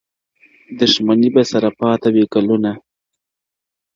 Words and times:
دښمني 0.79 1.29
به 1.35 1.43
سره 1.51 1.69
پاته 1.79 2.09
وي 2.15 2.25
کلونه- 2.33 2.71